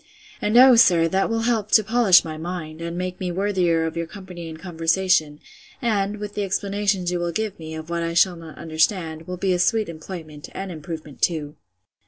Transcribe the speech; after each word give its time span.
And, 0.41 0.57
O 0.57 0.75
sir! 0.77 1.07
that 1.09 1.29
will 1.29 1.41
help 1.41 1.71
to 1.73 1.83
polish 1.83 2.25
my 2.25 2.35
mind, 2.35 2.81
and 2.81 2.97
make 2.97 3.19
me 3.19 3.31
worthier 3.31 3.85
of 3.85 3.95
your 3.95 4.07
company 4.07 4.49
and 4.49 4.57
conversation; 4.57 5.39
and, 5.79 6.17
with 6.17 6.33
the 6.33 6.41
explanations 6.43 7.11
you 7.11 7.19
will 7.19 7.31
give 7.31 7.59
me, 7.59 7.75
of 7.75 7.91
what 7.91 8.01
I 8.01 8.15
shall 8.15 8.35
not 8.35 8.57
understand, 8.57 9.27
will 9.27 9.37
be 9.37 9.53
a 9.53 9.59
sweet 9.59 9.89
employment, 9.89 10.49
and 10.53 10.71
improvement 10.71 11.21
too. 11.21 11.55